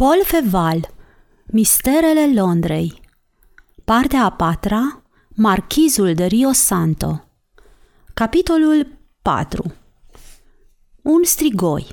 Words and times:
Paul 0.00 0.20
Feval 0.24 0.94
Misterele 1.46 2.40
Londrei 2.40 3.00
Partea 3.84 4.24
a 4.24 4.30
patra 4.30 5.02
Marchizul 5.28 6.14
de 6.14 6.24
Rio 6.24 6.52
Santo 6.52 7.24
Capitolul 8.14 8.98
4 9.22 9.74
Un 11.02 11.20
strigoi. 11.24 11.86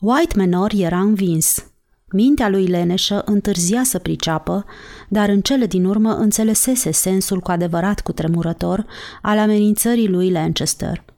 White 0.00 0.36
Menor 0.36 0.72
era 0.76 1.00
învins. 1.00 1.70
Mintea 2.12 2.48
lui 2.48 2.66
leneșă 2.66 3.22
întârzia 3.24 3.82
să 3.82 3.98
priceapă, 3.98 4.64
dar 5.08 5.28
în 5.28 5.40
cele 5.40 5.66
din 5.66 5.84
urmă 5.84 6.14
înțelesese 6.14 6.90
sensul 6.90 7.40
cu 7.40 7.50
adevărat 7.50 8.00
cutremurător 8.00 8.86
al 9.22 9.38
amenințării 9.38 10.08
lui 10.08 10.30
Lancaster– 10.30 11.04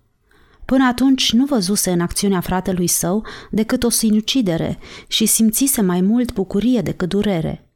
Până 0.70 0.86
atunci 0.86 1.32
nu 1.32 1.44
văzuse 1.44 1.90
în 1.90 2.00
acțiunea 2.00 2.40
fratelui 2.40 2.86
său 2.86 3.26
decât 3.50 3.82
o 3.82 3.88
sinucidere 3.88 4.78
și 5.06 5.26
simțise 5.26 5.80
mai 5.80 6.00
mult 6.00 6.32
bucurie 6.32 6.80
decât 6.80 7.08
durere. 7.08 7.68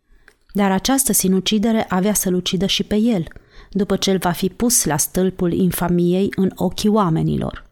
Dar 0.52 0.70
această 0.70 1.12
sinucidere 1.12 1.86
avea 1.88 2.14
să-l 2.14 2.34
ucidă 2.34 2.66
și 2.66 2.82
pe 2.82 2.96
el, 2.96 3.24
după 3.70 3.96
ce 3.96 4.10
el 4.10 4.18
va 4.18 4.30
fi 4.30 4.48
pus 4.48 4.84
la 4.84 4.96
stâlpul 4.96 5.52
infamiei 5.52 6.28
în 6.36 6.50
ochii 6.54 6.88
oamenilor. 6.88 7.64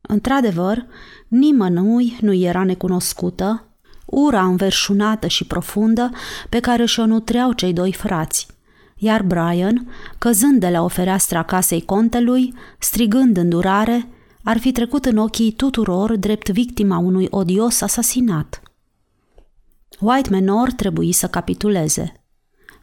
Într-adevăr, 0.00 0.86
nimănui 1.28 2.16
nu 2.20 2.32
era 2.32 2.64
necunoscută 2.64 3.68
ura 4.04 4.44
înverșunată 4.44 5.26
și 5.26 5.46
profundă 5.46 6.10
pe 6.48 6.60
care 6.60 6.84
și-o 6.84 7.06
nutreau 7.06 7.52
cei 7.52 7.72
doi 7.72 7.92
frați, 7.92 8.46
iar 8.96 9.22
Brian, 9.22 9.88
căzând 10.18 10.60
de 10.60 10.68
la 10.68 10.82
o 10.82 10.88
fereastră 10.88 11.38
a 11.38 11.42
casei 11.42 11.82
contelui, 11.82 12.54
strigând 12.78 13.36
în 13.36 13.48
durare, 13.48 14.08
ar 14.44 14.58
fi 14.58 14.72
trecut 14.72 15.04
în 15.04 15.16
ochii 15.16 15.52
tuturor 15.52 16.16
drept 16.16 16.48
victima 16.48 16.98
unui 16.98 17.26
odios 17.30 17.80
asasinat. 17.80 18.62
White 20.00 20.30
Menor 20.30 20.70
trebuie 20.70 21.12
să 21.12 21.26
capituleze. 21.26 22.24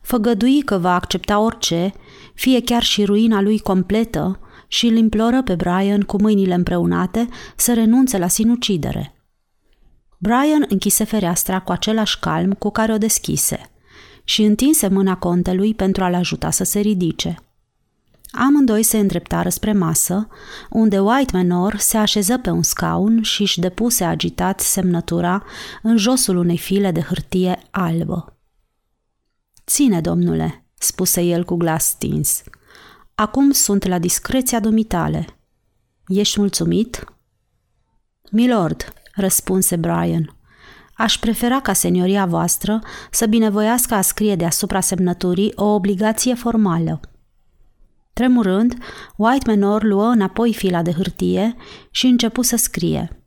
Făgădui 0.01 0.61
că 0.61 0.77
va 0.77 0.93
accepta 0.93 1.39
orice, 1.39 1.93
fie 2.33 2.61
chiar 2.61 2.83
și 2.83 3.05
ruina 3.05 3.41
lui 3.41 3.59
completă, 3.59 4.39
și 4.67 4.85
îl 4.85 4.95
imploră 4.95 5.43
pe 5.43 5.55
Brian 5.55 6.01
cu 6.01 6.21
mâinile 6.21 6.53
împreunate 6.53 7.29
să 7.55 7.73
renunțe 7.73 8.17
la 8.17 8.27
sinucidere. 8.27 9.15
Brian 10.17 10.65
închise 10.67 11.03
fereastra 11.03 11.59
cu 11.59 11.71
același 11.71 12.19
calm 12.19 12.53
cu 12.53 12.69
care 12.69 12.93
o 12.93 12.97
deschise– 12.97 13.65
și 14.23 14.43
întinse 14.43 14.87
mâna 14.87 15.17
contelui 15.17 15.73
pentru 15.73 16.03
a-l 16.03 16.13
ajuta 16.13 16.49
să 16.49 16.63
se 16.63 16.79
ridice. 16.79 17.35
Amândoi 18.31 18.83
se 18.83 18.97
îndreptară 18.97 19.49
spre 19.49 19.73
masă, 19.73 20.27
unde 20.69 20.99
White 20.99 21.37
Menor 21.37 21.77
se 21.77 21.97
așeză 21.97 22.37
pe 22.37 22.49
un 22.49 22.63
scaun 22.63 23.21
și 23.21 23.41
își 23.41 23.59
depuse 23.59 24.03
agitat 24.03 24.59
semnătura 24.59 25.43
în 25.81 25.97
josul 25.97 26.37
unei 26.37 26.57
file 26.57 26.91
de 26.91 27.01
hârtie 27.01 27.59
albă. 27.71 28.37
Ține, 29.65 30.01
domnule, 30.01 30.65
spuse 30.77 31.21
el 31.21 31.43
cu 31.43 31.55
glas 31.55 31.85
stins. 31.85 32.43
Acum 33.15 33.51
sunt 33.51 33.85
la 33.85 33.99
discreția 33.99 34.59
dumitale. 34.59 35.25
Ești 36.07 36.39
mulțumit? 36.39 37.03
Milord, 38.31 38.93
răspunse 39.13 39.75
Brian. 39.75 40.35
Aș 40.93 41.17
prefera 41.17 41.61
ca 41.61 41.73
senioria 41.73 42.25
voastră 42.25 42.81
să 43.11 43.25
binevoiască 43.25 43.93
a 43.93 44.01
scrie 44.01 44.35
deasupra 44.35 44.79
semnăturii 44.79 45.51
o 45.55 45.65
obligație 45.65 46.33
formală. 46.33 46.99
Tremurând, 48.13 48.77
White 49.15 49.49
Manor 49.49 49.83
luă 49.83 50.05
înapoi 50.05 50.53
fila 50.53 50.81
de 50.81 50.91
hârtie 50.91 51.55
și 51.91 52.05
începu 52.05 52.41
să 52.41 52.55
scrie. 52.55 53.23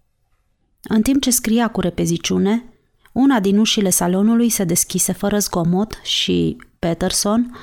În 0.82 1.02
timp 1.02 1.22
ce 1.22 1.30
scria 1.30 1.68
cu 1.68 1.80
repeziciune, 1.80 2.68
una 3.12 3.40
din 3.40 3.58
ușile 3.58 3.90
salonului 3.90 4.48
se 4.48 4.64
deschise 4.64 5.12
fără 5.12 5.38
zgomot 5.38 6.00
și 6.02 6.56
Peterson, 6.78 7.56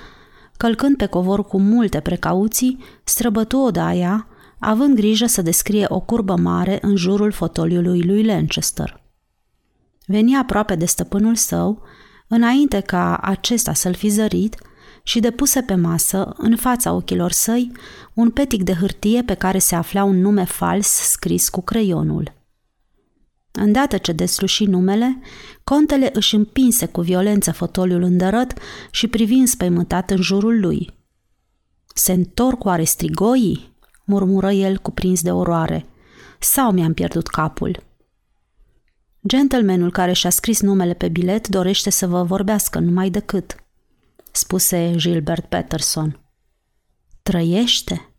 călcând 0.57 0.97
pe 0.97 1.05
covor 1.05 1.45
cu 1.45 1.59
multe 1.59 1.99
precauții, 1.99 2.83
străbătu 3.03 3.57
odaia, 3.57 4.27
având 4.59 4.95
grijă 4.95 5.25
să 5.25 5.41
descrie 5.41 5.85
o 5.87 5.99
curbă 5.99 6.35
mare 6.35 6.77
în 6.81 6.95
jurul 6.95 7.31
fotoliului 7.31 8.01
lui 8.01 8.23
Lancaster. 8.23 9.03
Veni 10.05 10.35
aproape 10.35 10.75
de 10.75 10.85
stăpânul 10.85 11.35
său, 11.35 11.81
înainte 12.27 12.79
ca 12.79 13.17
acesta 13.17 13.73
să-l 13.73 13.93
fi 13.93 14.09
zărit, 14.09 14.55
și 15.03 15.19
depuse 15.19 15.61
pe 15.61 15.75
masă, 15.75 16.33
în 16.37 16.55
fața 16.55 16.93
ochilor 16.93 17.31
săi, 17.31 17.71
un 18.13 18.29
petic 18.29 18.63
de 18.63 18.73
hârtie 18.73 19.23
pe 19.23 19.33
care 19.33 19.57
se 19.57 19.75
afla 19.75 20.03
un 20.03 20.21
nume 20.21 20.43
fals 20.43 20.87
scris 20.87 21.49
cu 21.49 21.61
creionul. 21.61 22.33
Îndată 23.51 23.97
ce 23.97 24.11
desluși 24.11 24.65
numele, 24.65 25.21
contele 25.63 26.09
își 26.13 26.35
împinse 26.35 26.85
cu 26.85 27.01
violență 27.01 27.51
fotoliul 27.51 28.01
îndărăt 28.01 28.53
și 28.91 29.07
privi 29.07 29.33
înspăimântat 29.33 30.11
în 30.11 30.21
jurul 30.21 30.59
lui. 30.59 30.93
Se 31.93 32.11
întorc 32.11 32.63
oare 32.63 32.83
strigoii?" 32.83 33.69
murmură 34.05 34.51
el 34.51 34.77
cuprins 34.77 35.21
de 35.21 35.31
oroare. 35.31 35.85
Sau 36.39 36.71
mi-am 36.71 36.93
pierdut 36.93 37.27
capul?" 37.27 37.83
Gentlemanul 39.27 39.91
care 39.91 40.13
și-a 40.13 40.29
scris 40.29 40.61
numele 40.61 40.93
pe 40.93 41.07
bilet 41.07 41.47
dorește 41.47 41.89
să 41.89 42.07
vă 42.07 42.23
vorbească 42.23 42.79
numai 42.79 43.09
decât, 43.09 43.55
spuse 44.31 44.93
Gilbert 44.95 45.45
Patterson. 45.45 46.19
Trăiește? 47.21 48.13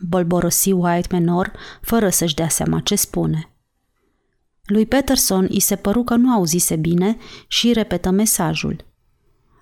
Bolborosi 0.00 0.72
White 0.72 1.08
Menor, 1.10 1.52
fără 1.80 2.10
să-și 2.10 2.34
dea 2.34 2.48
seama 2.48 2.80
ce 2.80 2.94
spune. 2.94 3.52
Lui 4.64 4.86
Peterson 4.86 5.46
îi 5.50 5.60
se 5.60 5.76
păru 5.76 6.04
că 6.04 6.14
nu 6.14 6.32
auzise 6.32 6.76
bine 6.76 7.16
și 7.46 7.72
repetă 7.72 8.10
mesajul. 8.10 8.84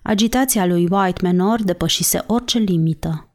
Agitația 0.02 0.66
lui 0.66 0.86
White 0.90 1.22
Menor 1.22 1.62
depășise 1.62 2.24
orice 2.26 2.58
limită. 2.58 3.34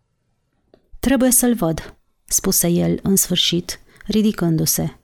Trebuie 0.99 1.31
să-l 1.31 1.53
văd, 1.53 1.97
spuse 2.25 2.67
el 2.67 2.99
în 3.03 3.15
sfârșit, 3.15 3.79
ridicându-se. 4.05 4.99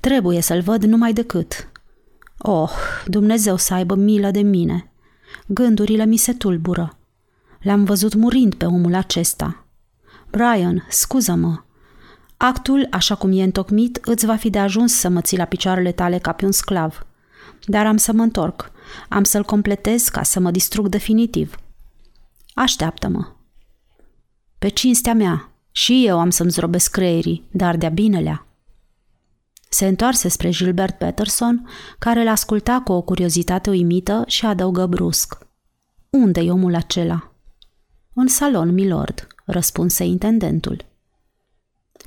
Trebuie 0.00 0.40
să-l 0.40 0.60
văd 0.60 0.82
numai 0.82 1.12
decât. 1.12 1.72
Oh, 2.38 2.70
Dumnezeu 3.06 3.56
să 3.56 3.74
aibă 3.74 3.94
milă 3.94 4.30
de 4.30 4.40
mine. 4.40 4.92
Gândurile 5.46 6.04
mi 6.04 6.16
se 6.16 6.32
tulbură. 6.32 6.98
L-am 7.60 7.84
văzut 7.84 8.14
murind 8.14 8.54
pe 8.54 8.64
omul 8.64 8.94
acesta. 8.94 9.66
Brian, 10.30 10.86
scuză-mă. 10.88 11.62
Actul, 12.36 12.86
așa 12.90 13.14
cum 13.14 13.32
e 13.32 13.42
întocmit, 13.42 13.98
îți 14.04 14.26
va 14.26 14.36
fi 14.36 14.50
de 14.50 14.58
ajuns 14.58 14.94
să 14.94 15.08
mă 15.08 15.20
ții 15.20 15.36
la 15.36 15.44
picioarele 15.44 15.92
tale 15.92 16.18
ca 16.18 16.32
pe 16.32 16.44
un 16.44 16.52
sclav. 16.52 17.06
Dar 17.64 17.86
am 17.86 17.96
să 17.96 18.12
mă 18.12 18.22
întorc. 18.22 18.70
Am 19.08 19.24
să-l 19.24 19.44
completez 19.44 20.08
ca 20.08 20.22
să 20.22 20.40
mă 20.40 20.50
distrug 20.50 20.88
definitiv. 20.88 21.56
Așteaptă-mă. 22.54 23.26
Pe 24.58 24.68
cinstea 24.68 25.14
mea, 25.14 25.50
și 25.72 26.06
eu 26.06 26.18
am 26.18 26.30
să-mi 26.30 26.50
zrobesc 26.50 26.90
creierii, 26.90 27.44
dar 27.50 27.76
de-a 27.76 27.88
binelea. 27.88 28.43
Se 29.74 29.86
întoarse 29.86 30.28
spre 30.28 30.50
Gilbert 30.50 30.98
Peterson, 30.98 31.68
care 31.98 32.20
îl 32.20 32.28
asculta 32.28 32.80
cu 32.84 32.92
o 32.92 33.02
curiozitate 33.02 33.70
uimită 33.70 34.24
și 34.26 34.46
adăugă 34.46 34.86
brusc. 34.86 35.38
Unde-i 36.10 36.50
omul 36.50 36.74
acela? 36.74 37.32
În 38.12 38.26
salon, 38.26 38.72
milord, 38.72 39.26
răspunse 39.44 40.04
intendentul. 40.04 40.84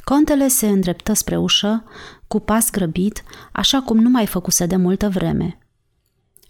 Contele 0.03 0.47
se 0.47 0.67
îndreptă 0.67 1.13
spre 1.13 1.38
ușă, 1.38 1.83
cu 2.28 2.39
pas 2.39 2.72
grăbit, 2.72 3.23
așa 3.51 3.81
cum 3.81 3.97
nu 3.97 4.09
mai 4.09 4.25
făcuse 4.25 4.66
de 4.66 4.75
multă 4.75 5.09
vreme. 5.09 5.57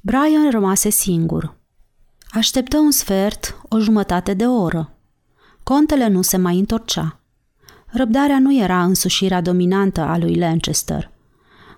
Brian 0.01 0.51
rămase 0.51 0.89
singur. 0.89 1.57
Așteptă 2.31 2.77
un 2.77 2.91
sfert, 2.91 3.61
o 3.69 3.79
jumătate 3.79 4.33
de 4.33 4.47
oră. 4.47 4.97
Contele 5.63 6.07
nu 6.07 6.21
se 6.21 6.37
mai 6.37 6.59
întorcea. 6.59 7.16
Răbdarea 7.91 8.39
nu 8.39 8.57
era 8.57 8.83
însușirea 8.83 9.41
dominantă 9.41 10.01
a 10.01 10.17
lui 10.17 10.35
Lancaster. 10.35 11.11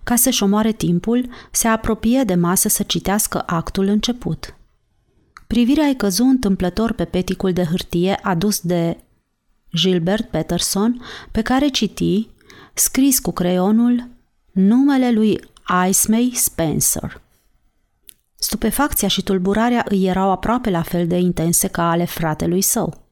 Ca 0.03 0.15
să-și 0.15 0.43
omoare 0.43 0.71
timpul, 0.71 1.29
se 1.51 1.67
apropie 1.67 2.23
de 2.23 2.35
masă 2.35 2.67
să 2.67 2.83
citească 2.83 3.43
actul 3.45 3.87
început. 3.87 4.53
Privirea 5.47 5.85
îi 5.85 5.95
căzu 5.95 6.23
întâmplător 6.23 6.91
pe 6.93 7.05
peticul 7.05 7.53
de 7.53 7.63
hârtie 7.63 8.19
adus 8.21 8.59
de 8.59 8.97
Gilbert 9.75 10.29
Peterson, 10.29 11.01
pe 11.31 11.41
care 11.41 11.67
citi, 11.67 12.27
scris 12.73 13.19
cu 13.19 13.31
creionul, 13.31 14.07
numele 14.51 15.11
lui 15.11 15.39
Ismay 15.87 16.31
Spencer. 16.33 17.21
Stupefacția 18.35 19.07
și 19.07 19.23
tulburarea 19.23 19.85
îi 19.89 20.05
erau 20.05 20.31
aproape 20.31 20.69
la 20.69 20.81
fel 20.81 21.07
de 21.07 21.17
intense 21.17 21.67
ca 21.67 21.89
ale 21.89 22.05
fratelui 22.05 22.61
său. 22.61 23.08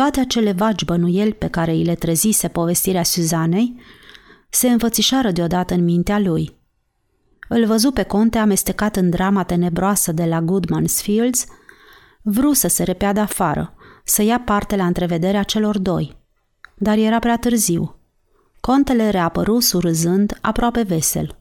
Toate 0.00 0.20
acele 0.20 0.52
vagi 0.52 0.84
bănuieli 0.84 1.34
pe 1.34 1.48
care 1.48 1.70
îi 1.70 1.84
le 1.84 1.94
trezise 1.94 2.48
povestirea 2.48 3.02
Suzanei 3.02 3.80
se 4.50 4.68
înfățișară 4.68 5.30
deodată 5.30 5.74
în 5.74 5.84
mintea 5.84 6.18
lui. 6.18 6.56
Îl 7.48 7.66
văzu 7.66 7.90
pe 7.90 8.02
conte 8.02 8.38
amestecat 8.38 8.96
în 8.96 9.10
drama 9.10 9.42
tenebroasă 9.42 10.12
de 10.12 10.24
la 10.24 10.40
Goodman's 10.40 11.02
Fields, 11.02 11.46
vru 12.22 12.52
să 12.52 12.68
se 12.68 12.82
repeadă 12.82 13.20
afară, 13.20 13.74
să 14.04 14.22
ia 14.22 14.40
parte 14.40 14.76
la 14.76 14.86
întrevederea 14.86 15.42
celor 15.42 15.78
doi. 15.78 16.16
Dar 16.74 16.98
era 16.98 17.18
prea 17.18 17.36
târziu. 17.36 17.96
Contele 18.60 19.10
reapăru 19.10 19.58
surâzând, 19.58 20.38
aproape 20.40 20.82
vesel. 20.82 21.38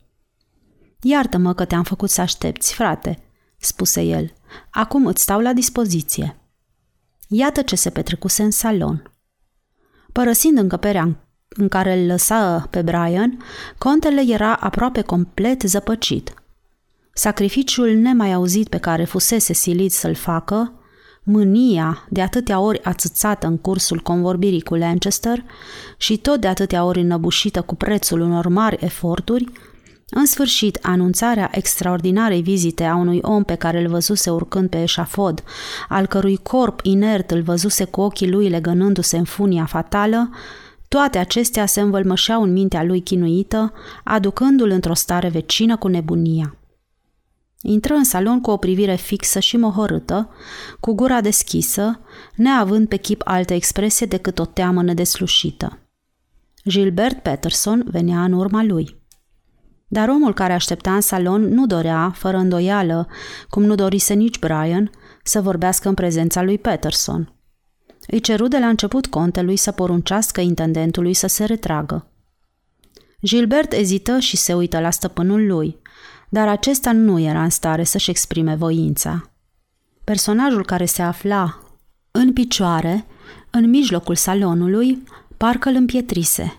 Iartă-mă 1.02 1.54
că 1.54 1.66
te-am 1.66 1.84
făcut 1.84 2.10
să 2.10 2.22
aștepți, 2.22 2.74
frate, 2.74 3.20
spuse 3.58 4.02
el. 4.02 4.34
Acum 4.70 5.06
îți 5.06 5.22
stau 5.22 5.40
la 5.40 5.54
dispoziție. 5.54 6.40
Iată 7.32 7.62
ce 7.62 7.76
se 7.76 7.90
petrecuse 7.90 8.44
în 8.44 8.52
salon. 8.52 9.12
Părăsind 10.12 10.58
încăperea 10.58 11.18
în 11.50 11.68
care 11.68 12.00
îl 12.00 12.06
lăsa 12.06 12.68
pe 12.70 12.82
Brian, 12.82 13.44
contele 13.78 14.22
era 14.28 14.56
aproape 14.56 15.02
complet 15.02 15.62
zăpăcit. 15.62 16.34
Sacrificiul 17.14 17.90
nemai 17.90 18.34
auzit 18.34 18.68
pe 18.68 18.78
care 18.78 19.04
fusese 19.04 19.54
silit 19.54 19.92
să-l 19.92 20.16
facă, 20.16 20.74
mânia 21.24 22.08
de 22.10 22.22
atâtea 22.22 22.60
ori 22.60 22.84
ațățată 22.84 23.48
în 23.48 23.58
cursul 23.58 24.00
convorbirii 24.00 24.62
cu 24.62 24.76
Lancaster 24.76 25.44
și 25.98 26.18
tot 26.18 26.40
de 26.40 26.48
atâtea 26.48 26.84
ori 26.84 27.00
înăbușită 27.00 27.62
cu 27.62 27.76
prețul 27.76 28.20
unor 28.20 28.48
mari 28.48 28.78
eforturi, 28.86 29.52
în 30.10 30.26
sfârșit, 30.26 30.80
anunțarea 30.82 31.50
extraordinarei 31.52 32.42
vizite 32.42 32.84
a 32.84 32.96
unui 32.96 33.20
om 33.22 33.44
pe 33.44 33.56
care 33.56 33.82
îl 33.82 33.88
văzuse 33.88 34.30
urcând 34.30 34.70
pe 34.70 34.82
eșafod, 34.82 35.44
al 35.90 36.06
cărui 36.06 36.38
corp 36.38 36.80
inert 36.84 37.32
îl 37.32 37.42
văzuse 37.42 37.84
cu 37.84 38.02
ochii 38.02 38.30
lui 38.30 38.50
legănându-se 38.50 39.18
în 39.18 39.24
funia 39.24 39.66
fatală, 39.66 40.30
toate 40.88 41.18
acestea 41.18 41.66
se 41.66 41.82
învălmășeau 41.82 42.42
în 42.44 42.52
mintea 42.52 42.84
lui 42.84 43.02
chinuită, 43.02 43.74
aducându-l 44.04 44.70
într-o 44.70 44.94
stare 44.94 45.28
vecină 45.28 45.78
cu 45.78 45.88
nebunia. 45.88 46.54
Intră 47.62 47.94
în 47.94 48.04
salon 48.04 48.42
cu 48.42 48.52
o 48.52 48.58
privire 48.58 48.96
fixă 48.96 49.40
și 49.40 49.58
mohorâtă, 49.58 50.30
cu 50.80 50.94
gura 50.94 51.22
deschisă, 51.22 52.00
neavând 52.36 52.88
pe 52.88 52.98
chip 52.98 53.22
altă 53.26 53.54
expresie 53.54 54.06
decât 54.06 54.40
o 54.40 54.46
teamă 54.46 54.84
nedeslușită. 54.84 55.80
Gilbert 56.68 57.22
Peterson 57.22 57.84
venea 57.92 58.24
în 58.24 58.32
urma 58.32 58.64
lui. 58.64 58.99
Dar 59.92 60.10
omul 60.10 60.34
care 60.34 60.54
aștepta 60.54 60.94
în 60.96 61.02
salon 61.02 61.42
nu 61.42 61.66
dorea, 61.66 62.12
fără 62.16 62.38
îndoială, 62.38 63.08
cum 63.50 63.64
nu 63.64 63.76
dorise 63.76 64.14
nici 64.14 64.40
Brian, 64.40 64.92
să 65.24 65.42
vorbească 65.42 65.88
în 65.88 65.94
prezența 65.94 66.42
lui 66.42 66.58
Peterson. 66.58 67.34
Îi 68.08 68.20
ceru 68.20 68.48
de 68.48 68.58
la 68.58 68.68
început 68.68 69.08
contelui 69.08 69.56
să 69.56 69.72
poruncească 69.72 70.42
intendentului 70.42 71.14
să 71.14 71.28
se 71.28 71.46
retragă. 71.46 72.12
Gilbert 73.22 73.74
ezită 73.74 74.20
și 74.20 74.38
se 74.38 74.54
uită 74.54 74.80
la 74.80 74.90
stăpânul 74.90 75.48
lui, 75.48 75.78
dar 76.30 76.48
acesta 76.48 76.92
nu 76.92 77.20
era 77.20 77.44
în 77.44 77.50
stare 77.50 77.84
să-și 77.84 78.10
exprime 78.10 78.56
voința. 78.56 79.32
Personajul 80.04 80.66
care 80.66 80.86
se 80.86 81.02
afla 81.02 81.60
în 82.12 82.34
picioare, 82.34 83.06
în 83.50 83.70
mijlocul 83.70 84.16
salonului, 84.16 85.04
parcă 85.38 85.70
îl 85.70 85.76
împietrise. 85.76 86.59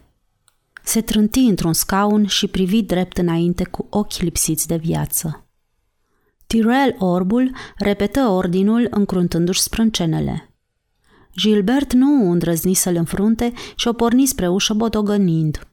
Se 0.90 1.00
trânti 1.00 1.38
într-un 1.38 1.72
scaun 1.72 2.26
și 2.26 2.46
privi 2.46 2.82
drept 2.82 3.18
înainte 3.18 3.64
cu 3.64 3.86
ochi 3.90 4.16
lipsiți 4.16 4.66
de 4.66 4.76
viață. 4.76 5.46
Tyrell 6.46 6.96
Orbul 6.98 7.54
repetă 7.76 8.20
ordinul 8.20 8.86
încruntându-și 8.90 9.60
sprâncenele. 9.60 10.54
Gilbert 11.36 11.92
nu 11.92 12.30
îndrăzni 12.30 12.74
să-l 12.74 12.96
înfrunte 12.96 13.52
și 13.76 13.88
o 13.88 13.92
porni 13.92 14.26
spre 14.26 14.48
ușă 14.48 14.74
bodogănind. 14.74 15.68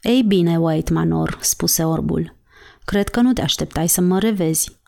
Ei 0.00 0.22
bine, 0.22 0.58
White 0.58 0.92
Manor, 0.92 1.38
spuse 1.40 1.84
Orbul. 1.84 2.36
Cred 2.84 3.08
că 3.08 3.20
nu 3.20 3.32
te 3.32 3.42
așteptai 3.42 3.88
să 3.88 4.00
mă 4.00 4.18
revezi. 4.18 4.78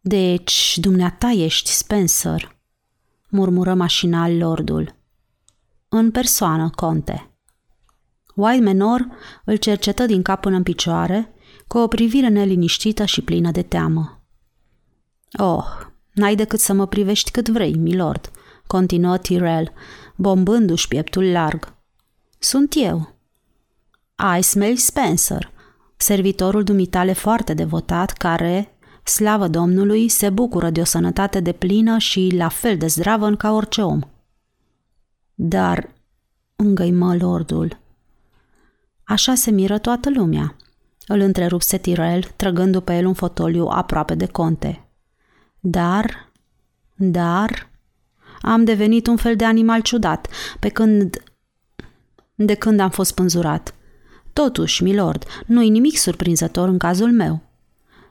Deci, 0.00 0.78
dumneata 0.80 1.30
ești 1.30 1.70
Spencer, 1.70 2.56
murmură 3.28 3.74
mașinal 3.74 4.36
lordul. 4.36 4.94
În 5.88 6.10
persoană, 6.10 6.70
conte. 6.74 7.30
White 8.36 8.62
Menor 8.62 9.08
îl 9.44 9.56
cercetă 9.56 10.06
din 10.06 10.22
cap 10.22 10.40
până 10.40 10.56
în 10.56 10.62
picioare, 10.62 11.34
cu 11.66 11.78
o 11.78 11.86
privire 11.86 12.28
neliniștită 12.28 13.04
și 13.04 13.22
plină 13.22 13.50
de 13.50 13.62
teamă. 13.62 14.20
Oh, 15.38 15.64
n-ai 16.12 16.34
decât 16.34 16.60
să 16.60 16.72
mă 16.72 16.86
privești 16.86 17.30
cât 17.30 17.48
vrei, 17.48 17.74
milord, 17.74 18.30
continuă 18.66 19.18
Tyrell, 19.18 19.72
bombându-și 20.16 20.88
pieptul 20.88 21.30
larg. 21.30 21.74
Sunt 22.38 22.72
eu. 22.76 23.14
I 24.38 24.42
smell 24.42 24.76
Spencer, 24.76 25.50
servitorul 25.96 26.62
dumitale 26.62 27.12
foarte 27.12 27.54
devotat 27.54 28.10
care, 28.10 28.76
slavă 29.04 29.48
Domnului, 29.48 30.08
se 30.08 30.30
bucură 30.30 30.70
de 30.70 30.80
o 30.80 30.84
sănătate 30.84 31.40
de 31.40 31.52
plină 31.52 31.98
și 31.98 32.32
la 32.36 32.48
fel 32.48 32.76
de 32.76 32.86
zdravă 32.86 33.30
ca 33.30 33.52
orice 33.52 33.82
om. 33.82 34.00
Dar, 35.34 35.92
îngăimă 36.56 37.16
lordul, 37.16 37.84
Așa 39.06 39.34
se 39.34 39.50
miră 39.50 39.78
toată 39.78 40.10
lumea. 40.10 40.56
Îl 41.06 41.20
întrerupse 41.20 41.78
Tirel, 41.78 42.22
trăgându 42.36 42.80
pe 42.80 42.96
el 42.96 43.06
un 43.06 43.14
fotoliu 43.14 43.66
aproape 43.66 44.14
de 44.14 44.26
conte. 44.26 44.88
Dar, 45.60 46.32
dar, 46.94 47.70
am 48.40 48.64
devenit 48.64 49.06
un 49.06 49.16
fel 49.16 49.36
de 49.36 49.44
animal 49.44 49.80
ciudat, 49.80 50.28
pe 50.60 50.68
când... 50.68 51.22
de 52.34 52.54
când 52.54 52.80
am 52.80 52.90
fost 52.90 53.14
pânzurat. 53.14 53.74
Totuși, 54.32 54.82
milord, 54.82 55.24
nu-i 55.46 55.68
nimic 55.68 55.96
surprinzător 55.96 56.68
în 56.68 56.78
cazul 56.78 57.12
meu. 57.12 57.42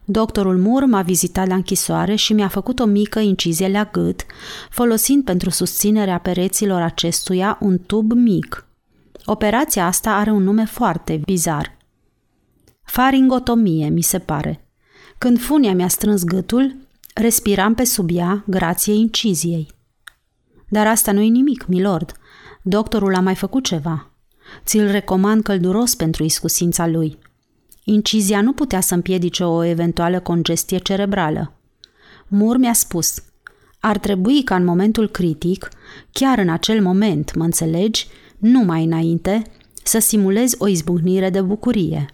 Doctorul 0.06 0.57
Moore 0.57 0.86
m-a 0.86 1.01
vizitat 1.01 1.47
la 1.47 1.56
închisoare 1.56 2.15
și 2.15 2.33
mi-a 2.33 2.47
făcut 2.47 2.80
o 2.80 2.86
mică 2.86 3.19
incizie 3.19 3.69
la 3.69 3.89
gât, 3.92 4.25
folosind 4.69 5.24
pentru 5.24 5.50
susținerea 5.50 6.18
pereților 6.18 6.81
acestuia 6.81 7.57
un 7.62 7.80
tub 7.86 8.12
mic. 8.12 8.65
Operația 9.25 9.86
asta 9.86 10.16
are 10.16 10.31
un 10.31 10.44
nume 10.44 10.66
foarte 10.66 11.22
bizar. 11.24 11.77
Faringotomie, 12.83 13.89
mi 13.89 14.01
se 14.01 14.19
pare. 14.19 14.68
Când 15.18 15.39
funia 15.39 15.74
mi-a 15.74 15.88
strâns 15.88 16.24
gâtul, 16.24 16.75
respiram 17.13 17.74
pe 17.74 17.83
sub 17.83 18.10
ea 18.13 18.44
grație 18.48 18.94
inciziei. 18.94 19.68
Dar 20.69 20.88
asta 20.88 21.12
nu-i 21.12 21.30
nimic, 21.30 21.66
milord. 21.66 22.12
Doctorul 22.62 23.16
a 23.16 23.19
mai 23.19 23.36
făcut 23.36 23.63
ceva. 23.63 24.12
Ți-l 24.66 24.92
recomand 24.92 25.44
călduros 25.44 25.95
pentru 25.95 26.24
iscusința 26.24 26.88
lui. 26.88 27.18
Incizia 27.83 28.42
nu 28.42 28.54
putea 28.54 28.80
să 28.80 28.94
împiedice 28.94 29.44
o 29.44 29.63
eventuală 29.63 30.19
congestie 30.19 30.78
cerebrală. 30.78 31.54
Mur 32.28 32.57
mi-a 32.57 32.74
spus, 32.74 33.24
ar 33.80 33.98
trebui 33.98 34.44
ca 34.44 34.56
în 34.56 34.63
momentul 34.63 35.10
critic, 35.10 35.69
chiar 36.12 36.38
în 36.38 36.50
acel 36.50 36.81
moment, 36.81 37.36
mă 37.36 37.44
înțelegi, 37.44 38.07
nu 38.39 38.63
mai 38.63 38.83
înainte, 38.83 39.43
să 39.83 39.99
simulezi 39.99 40.55
o 40.59 40.67
izbucnire 40.67 41.29
de 41.29 41.41
bucurie. 41.41 42.05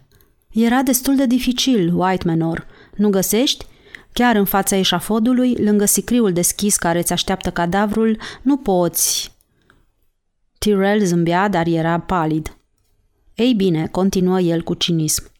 Era 0.51 0.81
destul 0.81 1.15
de 1.15 1.25
dificil, 1.25 1.93
White 1.95 2.27
Manor, 2.27 2.67
nu 2.95 3.09
găsești? 3.09 3.65
Chiar 4.13 4.35
în 4.35 4.45
fața 4.45 4.75
eșafodului, 4.75 5.55
lângă 5.55 5.85
sicriul 5.85 6.33
deschis 6.33 6.75
care 6.75 6.99
îți 6.99 7.13
așteaptă 7.13 7.51
cadavrul, 7.51 8.17
nu 8.41 8.57
poți... 8.57 9.31
Tyrell 10.57 11.03
zâmbea, 11.03 11.47
dar 11.47 11.67
era 11.67 11.99
palid. 11.99 12.57
Ei 13.35 13.53
bine, 13.53 13.87
continuă 13.87 14.39
el 14.39 14.61
cu 14.61 14.73
cinism. 14.73 15.31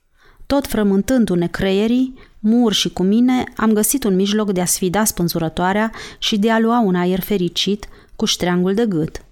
Tot 0.46 0.68
frământându-ne 0.68 1.48
creierii, 1.48 2.14
Mur 2.44 2.74
și 2.74 2.90
cu 2.90 3.04
mine 3.04 3.44
am 3.56 3.74
găsit 3.74 4.04
un 4.04 4.16
mijloc 4.16 4.52
de 4.52 4.62
a 4.62 4.66
sfida 4.66 5.04
spânzurătoarea 5.04 5.92
și 6.20 6.38
de 6.38 6.52
a 6.52 6.60
lua 6.60 6.80
un 6.80 6.96
aer 6.96 7.20
fericit 7.20 7.88
cu 8.16 8.26
ștreangul 8.26 8.74
de 8.74 8.86
gât. 8.86 9.26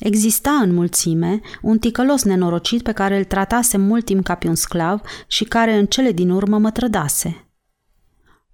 Exista 0.00 0.50
în 0.50 0.74
mulțime 0.74 1.40
un 1.62 1.78
ticălos 1.78 2.22
nenorocit 2.22 2.82
pe 2.82 2.92
care 2.92 3.18
îl 3.18 3.24
tratase 3.24 3.76
mult 3.76 4.04
timp 4.04 4.24
ca 4.24 4.34
pe 4.34 4.48
un 4.48 4.54
sclav 4.54 5.00
și 5.26 5.44
care 5.44 5.74
în 5.74 5.86
cele 5.86 6.12
din 6.12 6.30
urmă 6.30 6.58
mă 6.58 6.70
trădase. 6.70 7.48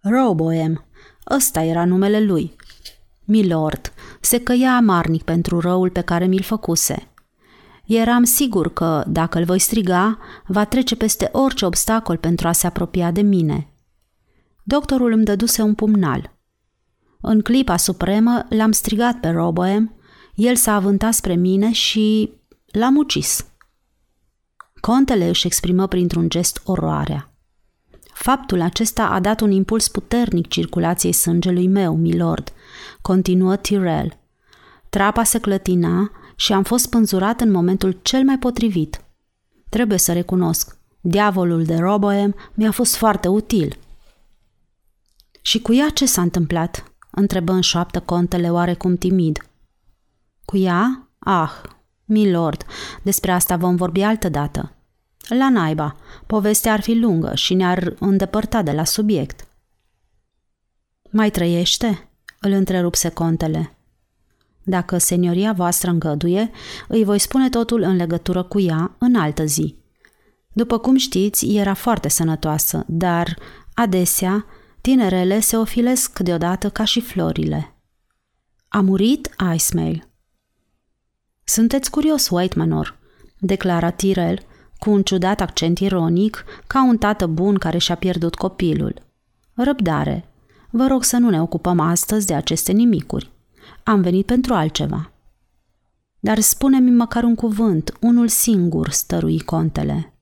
Roboem, 0.01 0.85
ăsta 1.31 1.63
era 1.63 1.85
numele 1.85 2.21
lui. 2.21 2.57
Milord, 3.25 3.93
se 4.21 4.41
căia 4.41 4.77
amarnic 4.77 5.23
pentru 5.23 5.61
răul 5.61 5.91
pe 5.91 6.01
care 6.01 6.27
mi-l 6.27 6.43
făcuse. 6.43 7.11
Eram 7.87 8.25
sigur 8.25 8.73
că, 8.73 9.05
dacă 9.07 9.39
îl 9.39 9.45
voi 9.45 9.59
striga, 9.59 10.19
va 10.47 10.65
trece 10.65 10.97
peste 10.97 11.29
orice 11.33 11.65
obstacol 11.65 12.17
pentru 12.17 12.49
a 12.49 12.53
se 12.53 12.67
apropia 12.67 13.11
de 13.11 13.21
mine. 13.21 13.73
Doctorul 14.63 15.13
îmi 15.13 15.25
dăduse 15.25 15.63
un 15.63 15.75
pumnal. 15.75 16.37
În 17.21 17.41
clipa 17.41 17.77
supremă 17.77 18.47
l-am 18.49 18.73
strigat 18.73 19.21
pe 19.21 19.29
Roboem 19.29 19.96
el 20.37 20.57
s-a 20.57 20.75
avântat 20.75 21.15
spre 21.15 21.35
mine 21.35 21.73
și 21.73 22.33
l-am 22.67 22.97
ucis. 22.97 23.47
Contele 24.81 25.29
își 25.29 25.47
exprimă 25.47 25.87
printr-un 25.87 26.29
gest 26.29 26.61
oroarea. 26.65 27.31
Faptul 28.13 28.61
acesta 28.61 29.07
a 29.07 29.21
dat 29.21 29.41
un 29.41 29.51
impuls 29.51 29.89
puternic 29.89 30.49
circulației 30.49 31.13
sângelui 31.13 31.69
meu, 31.69 31.97
milord, 31.97 32.53
continuă 33.03 33.57
Tyrell. 33.57 34.19
Trapa 34.89 35.23
se 35.23 35.39
clătina 35.39 36.11
și 36.37 36.53
am 36.53 36.63
fost 36.63 36.85
spânzurat 36.85 37.41
în 37.41 37.51
momentul 37.51 37.99
cel 38.03 38.25
mai 38.25 38.39
potrivit. 38.39 39.05
Trebuie 39.69 39.99
să 39.99 40.13
recunosc, 40.13 40.79
diavolul 41.01 41.65
de 41.65 41.77
Roboem 41.77 42.35
mi-a 42.55 42.71
fost 42.71 42.97
foarte 42.97 43.29
util. 43.29 43.79
Și 45.41 45.61
cu 45.61 45.73
ea 45.73 45.89
ce 45.89 46.07
s-a 46.07 46.23
întâmplat? 46.23 46.93
întrebă 47.11 47.53
în 47.53 47.61
șoaptă 47.61 48.01
contele 48.01 48.51
oarecum 48.51 48.97
timid. 48.97 49.51
Cu 50.47 50.57
ea? 50.57 51.09
Ah, 51.19 51.51
milord, 52.05 52.65
despre 53.03 53.31
asta 53.31 53.57
vom 53.57 53.77
vorbi 53.77 54.03
altă 54.03 54.29
dată. 54.29 54.77
La 55.29 55.51
naiba, 55.51 55.97
povestea 56.27 56.73
ar 56.73 56.81
fi 56.81 56.95
lungă 56.95 57.35
și 57.35 57.55
ne-ar 57.55 57.95
îndepărta 57.99 58.63
de 58.63 58.73
la 58.73 58.85
subiect. 58.85 59.49
Mai 61.11 61.31
trăiește? 61.31 62.09
îl 62.41 62.53
întrerupse 62.53 63.09
contele. 63.09 63.77
Dacă 64.63 64.99
senioria 64.99 65.53
voastră 65.53 65.91
îngăduie, 65.91 66.51
îi 66.89 67.05
voi 67.05 67.19
spune 67.19 67.49
totul 67.49 67.83
în 67.83 67.97
legătură 67.97 68.43
cu 68.43 68.61
ea 68.61 68.97
în 68.99 69.15
altă 69.15 69.45
zi. 69.45 69.77
După 70.53 70.79
cum 70.79 70.97
știți, 70.97 71.55
era 71.55 71.75
foarte 71.75 72.09
sănătoasă, 72.09 72.85
dar, 72.87 73.39
adesea, 73.75 74.47
tinerele 74.81 75.41
se 75.41 75.57
ofilesc 75.57 76.19
deodată 76.19 76.71
ca 76.71 76.85
și 76.85 77.01
florile. 77.01 77.75
A 78.69 78.81
murit 78.81 79.35
Icemail. 79.55 80.09
Sunteți 81.57 81.91
curios, 81.91 82.29
White 82.29 82.59
Manor, 82.59 82.99
declara 83.39 83.91
Tirel, 83.91 84.43
cu 84.79 84.91
un 84.91 85.03
ciudat 85.03 85.41
accent 85.41 85.79
ironic, 85.79 86.45
ca 86.67 86.85
un 86.85 86.99
tată 86.99 87.27
bun 87.27 87.55
care 87.55 87.79
și-a 87.79 87.95
pierdut 87.95 88.35
copilul. 88.35 89.03
Răbdare. 89.55 90.29
Vă 90.71 90.87
rog 90.87 91.05
să 91.05 91.17
nu 91.17 91.31
ne 91.31 91.41
ocupăm 91.41 91.81
astăzi 91.81 92.27
de 92.27 92.35
aceste 92.35 92.73
nimicuri. 92.73 93.31
Am 93.83 94.01
venit 94.01 94.27
pentru 94.27 94.55
altceva. 94.55 95.13
Dar 96.21 96.41
spune-mi 96.41 96.91
măcar 96.91 97.23
un 97.23 97.35
cuvânt, 97.35 97.93
unul 98.01 98.29
singur, 98.29 98.91
stărui 98.91 99.41
contele. 99.41 100.15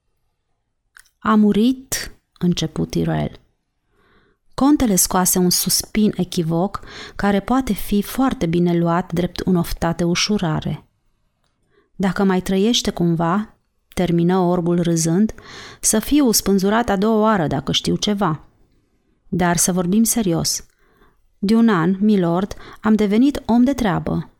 A 1.18 1.34
murit, 1.34 2.16
început 2.38 2.90
Tirel. 2.90 3.40
Contele 4.54 4.94
scoase 4.94 5.38
un 5.38 5.50
suspin 5.50 6.12
echivoc 6.16 6.80
care 7.16 7.40
poate 7.40 7.72
fi 7.72 8.02
foarte 8.02 8.46
bine 8.46 8.76
luat 8.76 9.12
drept 9.12 9.42
un 9.44 9.56
oftate 9.56 10.04
ușurare. 10.04 10.83
Dacă 11.96 12.24
mai 12.24 12.40
trăiește 12.40 12.90
cumva, 12.90 13.56
termină 13.94 14.38
orbul 14.38 14.82
râzând, 14.82 15.34
să 15.80 15.98
fiu 15.98 16.30
spânzurat 16.30 16.88
a 16.88 16.96
doua 16.96 17.20
oară 17.20 17.46
dacă 17.46 17.72
știu 17.72 17.96
ceva. 17.96 18.44
Dar 19.28 19.56
să 19.56 19.72
vorbim 19.72 20.02
serios. 20.02 20.66
De 21.38 21.54
un 21.54 21.68
an, 21.68 21.96
milord, 22.00 22.54
am 22.80 22.94
devenit 22.94 23.42
om 23.46 23.64
de 23.64 23.72
treabă. 23.72 24.30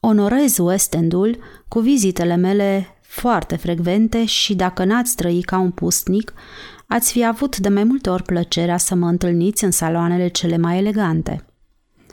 Onorez 0.00 0.58
West 0.58 0.94
Endul 0.94 1.38
cu 1.68 1.80
vizitele 1.80 2.36
mele 2.36 2.86
foarte 3.00 3.56
frecvente 3.56 4.24
și 4.24 4.54
dacă 4.54 4.84
n-ați 4.84 5.16
trăi 5.16 5.42
ca 5.42 5.58
un 5.58 5.70
pustnic, 5.70 6.32
ați 6.86 7.12
fi 7.12 7.24
avut 7.24 7.58
de 7.58 7.68
mai 7.68 7.84
multe 7.84 8.10
ori 8.10 8.22
plăcerea 8.22 8.76
să 8.76 8.94
mă 8.94 9.06
întâlniți 9.06 9.64
în 9.64 9.70
saloanele 9.70 10.28
cele 10.28 10.56
mai 10.56 10.78
elegante. 10.78 11.44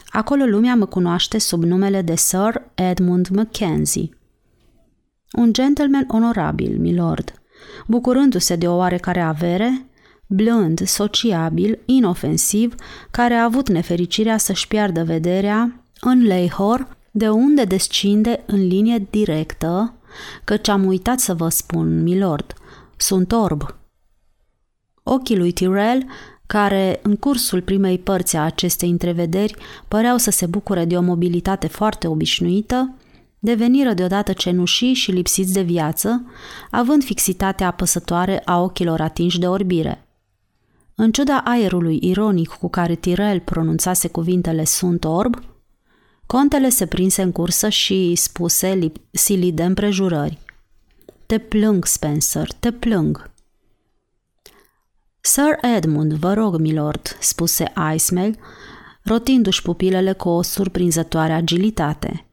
Acolo 0.08 0.44
lumea 0.44 0.74
mă 0.74 0.86
cunoaște 0.86 1.38
sub 1.38 1.62
numele 1.62 2.02
de 2.02 2.14
Sir 2.16 2.62
Edmund 2.74 3.28
Mackenzie. 3.28 4.17
Un 5.32 5.52
gentleman 5.52 6.04
onorabil, 6.08 6.78
milord, 6.78 7.32
bucurându-se 7.86 8.56
de 8.56 8.68
o 8.68 8.76
oarecare 8.76 9.20
avere, 9.20 9.86
blând, 10.26 10.86
sociabil, 10.86 11.78
inofensiv, 11.84 12.74
care 13.10 13.34
a 13.34 13.44
avut 13.44 13.68
nefericirea 13.68 14.36
să-și 14.36 14.68
piardă 14.68 15.04
vederea 15.04 15.82
în 16.00 16.22
Leihor, 16.22 16.96
de 17.10 17.28
unde 17.28 17.64
descinde 17.64 18.42
în 18.46 18.66
linie 18.66 19.06
directă, 19.10 19.94
căci 20.44 20.68
am 20.68 20.84
uitat 20.84 21.18
să 21.18 21.34
vă 21.34 21.48
spun, 21.48 22.02
milord, 22.02 22.54
sunt 22.96 23.32
orb. 23.32 23.76
Ochii 25.02 25.36
lui 25.36 25.52
Tyrell, 25.52 26.06
care 26.46 27.00
în 27.02 27.16
cursul 27.16 27.62
primei 27.62 27.98
părți 27.98 28.36
a 28.36 28.44
acestei 28.44 28.90
întrevederi 28.90 29.54
păreau 29.88 30.16
să 30.16 30.30
se 30.30 30.46
bucure 30.46 30.84
de 30.84 30.96
o 30.96 31.00
mobilitate 31.00 31.66
foarte 31.66 32.06
obișnuită, 32.06 32.94
deveniră 33.38 33.92
deodată 33.92 34.32
cenușii 34.32 34.94
și 34.94 35.10
lipsiți 35.10 35.52
de 35.52 35.62
viață, 35.62 36.24
având 36.70 37.04
fixitatea 37.04 37.66
apăsătoare 37.66 38.42
a 38.44 38.60
ochilor 38.60 39.00
atinși 39.00 39.38
de 39.38 39.48
orbire. 39.48 40.06
În 40.94 41.12
ciuda 41.12 41.42
aerului 41.44 41.98
ironic 42.02 42.48
cu 42.48 42.68
care 42.68 42.94
Tirel 42.94 43.40
pronunțase 43.40 44.08
cuvintele 44.08 44.64
sunt 44.64 45.04
orb, 45.04 45.42
contele 46.26 46.68
se 46.68 46.86
prinse 46.86 47.22
în 47.22 47.32
cursă 47.32 47.68
și 47.68 48.14
spuse 48.14 48.92
silit 49.10 49.54
de 49.54 49.64
împrejurări. 49.64 50.38
Te 51.26 51.38
plâng, 51.38 51.84
Spencer, 51.84 52.52
te 52.52 52.72
plâng. 52.72 53.30
Sir 55.20 55.74
Edmund, 55.76 56.12
vă 56.12 56.32
rog, 56.32 56.56
milord, 56.56 57.16
spuse 57.20 57.72
Icemail, 57.94 58.38
rotindu-și 59.02 59.62
pupilele 59.62 60.12
cu 60.12 60.28
o 60.28 60.42
surprinzătoare 60.42 61.32
agilitate– 61.32 62.22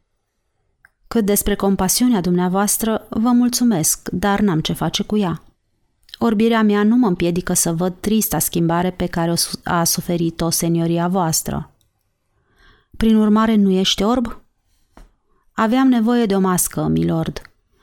cât 1.08 1.24
despre 1.24 1.54
compasiunea 1.54 2.20
dumneavoastră, 2.20 3.06
vă 3.10 3.30
mulțumesc, 3.30 4.08
dar 4.08 4.40
n-am 4.40 4.60
ce 4.60 4.72
face 4.72 5.02
cu 5.02 5.16
ea. 5.16 5.42
Orbirea 6.18 6.62
mea 6.62 6.82
nu 6.82 6.96
mă 6.96 7.06
împiedică 7.06 7.52
să 7.52 7.72
văd 7.72 7.94
trista 8.00 8.38
schimbare 8.38 8.90
pe 8.90 9.06
care 9.06 9.34
a 9.64 9.84
suferit-o 9.84 10.50
senioria 10.50 11.08
voastră. 11.08 11.70
Prin 12.96 13.16
urmare, 13.16 13.54
nu 13.54 13.70
ești 13.70 14.02
orb? 14.02 14.40
Aveam 15.52 15.88
nevoie 15.88 16.26
de 16.26 16.36
o 16.36 16.40
mască, 16.40 16.86
milord. 16.86 17.42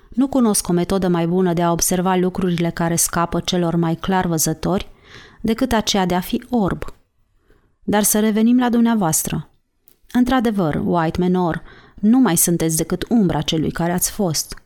Nu 0.10 0.28
cunosc 0.28 0.68
o 0.68 0.74
metodă 0.74 1.08
mai 1.08 1.28
bună 1.28 1.54
de 1.54 1.62
a 1.62 1.72
observa 1.72 2.16
lucrurile 2.16 2.70
care 2.70 2.96
scapă 2.96 3.40
celor 3.40 3.76
mai 3.76 3.96
clar 3.96 4.26
văzători 4.26 4.92
decât 5.42 5.72
aceea 5.72 6.06
de 6.06 6.16
a 6.16 6.20
fi 6.20 6.44
orb. 6.50 6.84
Dar 7.84 8.04
să 8.04 8.20
revenim 8.20 8.60
la 8.60 8.70
dumneavoastră. 8.70 9.50
Într-adevăr, 10.12 10.82
White 10.86 11.20
Menor, 11.20 11.62
nu 12.04 12.20
mai 12.20 12.38
sunteți 12.38 12.78
decât 12.78 13.06
umbra 13.10 13.42
celui 13.42 13.72
care 13.72 13.92
ați 13.92 14.12
fost. 14.12 14.64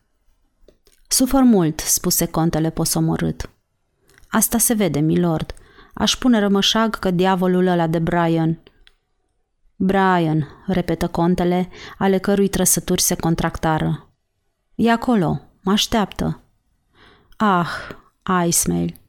Sufăr 1.07 1.41
mult, 1.41 1.79
spuse 1.79 2.25
contele 2.25 2.69
posomorât. 2.69 3.49
Asta 4.27 4.57
se 4.57 4.73
vede, 4.73 4.99
milord. 4.99 5.53
Aș 5.93 6.15
pune 6.15 6.39
rămășag 6.39 6.99
că 6.99 7.11
diavolul 7.11 7.67
ăla 7.67 7.87
de 7.87 7.99
Brian... 7.99 8.59
Brian, 9.75 10.47
repetă 10.65 11.07
contele, 11.07 11.69
ale 11.97 12.17
cărui 12.17 12.47
trăsături 12.47 13.01
se 13.01 13.15
contractară. 13.15 14.09
E 14.75 14.91
acolo, 14.91 15.41
mă 15.61 15.71
așteaptă. 15.71 16.41
Ah, 17.35 17.69
Icemail, 18.47 18.99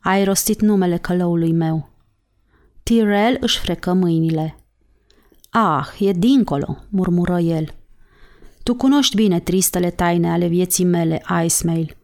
ai 0.00 0.24
rostit 0.24 0.60
numele 0.60 0.96
călăului 0.96 1.52
meu. 1.52 1.90
Tyrell 2.82 3.36
își 3.40 3.58
frecă 3.58 3.92
mâinile. 3.92 4.56
Ah, 5.58 5.86
e 5.98 6.12
dincolo, 6.12 6.84
murmură 6.88 7.38
el. 7.38 7.74
Tu 8.62 8.74
cunoști 8.74 9.16
bine 9.16 9.40
tristele 9.40 9.90
taine 9.90 10.30
ale 10.30 10.46
vieții 10.46 10.84
mele, 10.84 11.22
Icemail. 11.44 11.96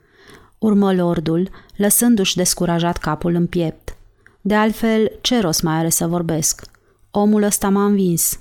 Urmă 0.58 0.92
lordul, 0.92 1.50
lăsându-și 1.76 2.36
descurajat 2.36 2.96
capul 2.96 3.34
în 3.34 3.46
piept. 3.46 3.96
De 4.40 4.54
altfel, 4.54 5.18
ce 5.20 5.40
rost 5.40 5.62
mai 5.62 5.74
are 5.74 5.88
să 5.88 6.06
vorbesc? 6.06 6.62
Omul 7.10 7.42
ăsta 7.42 7.68
m-a 7.68 7.84
învins. 7.84 8.40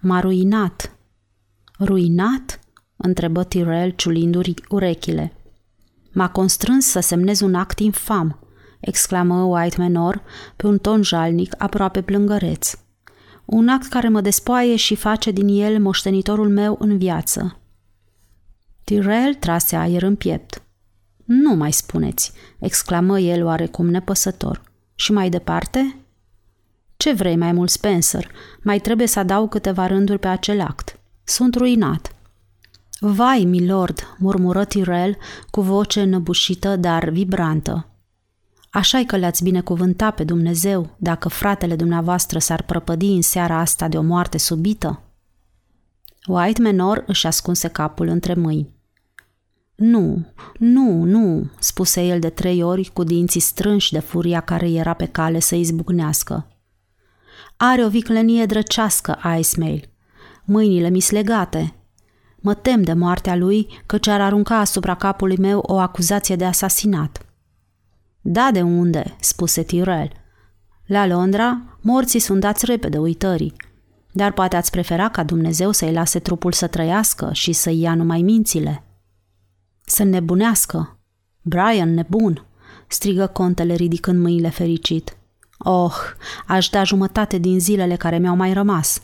M-a 0.00 0.20
ruinat. 0.20 0.96
Ruinat? 1.78 2.60
întrebă 2.96 3.44
Tyrell 3.44 3.90
ciulind 3.90 4.36
urechile. 4.68 5.32
M-a 6.12 6.28
constrâns 6.28 6.86
să 6.86 7.00
semnez 7.00 7.40
un 7.40 7.54
act 7.54 7.78
infam, 7.78 8.38
exclamă 8.80 9.42
White 9.42 9.76
Menor 9.78 10.22
pe 10.56 10.66
un 10.66 10.78
ton 10.78 11.02
jalnic, 11.02 11.54
aproape 11.58 12.02
plângăreț 12.02 12.78
un 13.50 13.68
act 13.68 13.88
care 13.88 14.08
mă 14.08 14.20
despoaie 14.20 14.76
și 14.76 14.94
face 14.94 15.30
din 15.30 15.48
el 15.48 15.80
moștenitorul 15.80 16.48
meu 16.48 16.76
în 16.80 16.98
viață. 16.98 17.58
Tyrell 18.84 19.34
trase 19.34 19.76
aer 19.76 20.02
în 20.02 20.16
piept. 20.16 20.62
Nu 21.24 21.54
mai 21.54 21.72
spuneți, 21.72 22.32
exclamă 22.58 23.18
el 23.18 23.44
oarecum 23.44 23.86
nepăsător. 23.86 24.62
Și 24.94 25.12
mai 25.12 25.28
departe? 25.28 25.96
Ce 26.96 27.12
vrei 27.12 27.36
mai 27.36 27.52
mult, 27.52 27.70
Spencer? 27.70 28.30
Mai 28.62 28.78
trebuie 28.78 29.06
să 29.06 29.18
adaug 29.18 29.50
câteva 29.50 29.86
rânduri 29.86 30.18
pe 30.18 30.28
acel 30.28 30.60
act. 30.60 30.98
Sunt 31.24 31.54
ruinat. 31.54 32.14
Vai, 33.00 33.44
milord, 33.44 34.16
murmură 34.18 34.64
Tyrell 34.64 35.16
cu 35.50 35.60
voce 35.60 36.00
înăbușită, 36.00 36.76
dar 36.76 37.08
vibrantă. 37.08 37.89
Așa 38.70 39.02
că 39.06 39.16
le-ați 39.16 39.42
binecuvânta 39.42 40.10
pe 40.10 40.24
Dumnezeu 40.24 40.96
dacă 40.98 41.28
fratele 41.28 41.76
dumneavoastră 41.76 42.38
s-ar 42.38 42.62
prăpădi 42.62 43.06
în 43.06 43.22
seara 43.22 43.58
asta 43.58 43.88
de 43.88 43.98
o 43.98 44.02
moarte 44.02 44.38
subită? 44.38 45.02
White 46.26 46.60
Menor 46.60 47.04
își 47.06 47.26
ascunse 47.26 47.68
capul 47.68 48.06
între 48.06 48.34
mâini. 48.34 48.78
Nu, 49.74 50.32
nu, 50.58 51.04
nu, 51.04 51.50
spuse 51.58 52.06
el 52.06 52.20
de 52.20 52.30
trei 52.30 52.62
ori 52.62 52.90
cu 52.92 53.02
dinții 53.02 53.40
strânși 53.40 53.92
de 53.92 53.98
furia 53.98 54.40
care 54.40 54.70
era 54.70 54.92
pe 54.92 55.06
cale 55.06 55.38
să 55.38 55.54
izbucnească. 55.54 56.46
Are 57.56 57.84
o 57.84 57.88
viclenie 57.88 58.46
drăcească, 58.46 59.18
Icemail. 59.38 59.88
Mâinile 60.44 60.88
mi 60.88 61.04
legate. 61.10 61.74
Mă 62.36 62.54
tem 62.54 62.82
de 62.82 62.92
moartea 62.92 63.36
lui 63.36 63.66
căci 63.86 64.06
ar 64.06 64.20
arunca 64.20 64.58
asupra 64.58 64.94
capului 64.94 65.36
meu 65.36 65.58
o 65.58 65.78
acuzație 65.78 66.36
de 66.36 66.44
asasinat. 66.44 67.29
Da, 68.20 68.50
de 68.52 68.62
unde?" 68.62 69.16
spuse 69.20 69.62
Tyrell. 69.62 70.12
La 70.86 71.06
Londra, 71.06 71.60
morții 71.80 72.18
sunt 72.18 72.40
dați 72.40 72.64
repede 72.64 72.98
uitării, 72.98 73.52
dar 74.12 74.32
poate 74.32 74.56
ați 74.56 74.70
prefera 74.70 75.08
ca 75.08 75.22
Dumnezeu 75.22 75.70
să-i 75.70 75.92
lase 75.92 76.18
trupul 76.18 76.52
să 76.52 76.66
trăiască 76.66 77.30
și 77.32 77.52
să-i 77.52 77.80
ia 77.80 77.94
numai 77.94 78.22
mințile." 78.22 78.84
Să 79.84 80.02
nebunească. 80.02 80.98
Brian, 81.42 81.94
nebun!" 81.94 82.44
strigă 82.86 83.26
contele 83.26 83.74
ridicând 83.74 84.20
mâinile 84.20 84.48
fericit. 84.48 85.16
Oh, 85.58 85.94
aș 86.46 86.68
da 86.68 86.82
jumătate 86.82 87.38
din 87.38 87.60
zilele 87.60 87.96
care 87.96 88.18
mi-au 88.18 88.36
mai 88.36 88.52
rămas. 88.52 89.02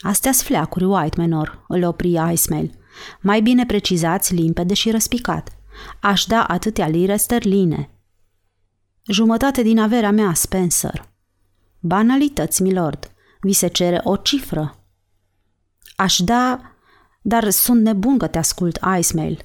astea 0.00 0.32
sunt 0.32 0.46
fleacuri, 0.46 0.84
White 0.84 1.20
Menor, 1.20 1.64
îl 1.68 1.84
opri 1.84 2.18
Icemail. 2.32 2.70
Mai 3.20 3.40
bine 3.40 3.66
precizați, 3.66 4.34
limpede 4.34 4.74
și 4.74 4.90
răspicat. 4.90 5.52
Aș 6.00 6.24
da 6.24 6.42
atâtea 6.42 6.88
lire 6.88 7.16
sterline. 7.16 7.89
Jumătate 9.06 9.62
din 9.62 9.78
averea 9.78 10.10
mea, 10.10 10.34
Spencer. 10.34 11.08
Banalități, 11.80 12.62
milord. 12.62 13.12
Vi 13.40 13.52
se 13.52 13.66
cere 13.66 14.00
o 14.04 14.16
cifră. 14.16 14.74
Aș 15.96 16.18
da... 16.18 16.60
Dar 17.22 17.50
sunt 17.50 17.82
nebun 17.82 18.18
că 18.18 18.26
te 18.26 18.38
ascult, 18.38 18.78
Icemail. 18.98 19.42